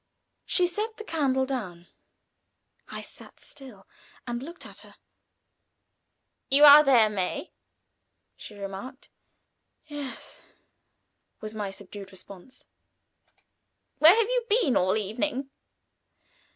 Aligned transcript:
She 0.47 0.65
set 0.65 0.97
the 0.97 1.03
candle 1.03 1.45
down. 1.45 1.85
I 2.87 3.03
sat 3.03 3.39
still 3.39 3.87
and 4.25 4.41
looked 4.41 4.65
at 4.65 4.79
her. 4.79 4.95
"You 6.49 6.63
are 6.63 6.83
there, 6.83 7.07
May," 7.07 7.51
she 8.35 8.55
remarked. 8.55 9.11
"Yes," 9.85 10.41
was 11.39 11.53
my 11.53 11.69
subdued 11.69 12.11
response. 12.11 12.65
"Where 13.99 14.15
have 14.15 14.27
you 14.27 14.43
been 14.49 14.75
all 14.75 14.97
evening?" 14.97 15.51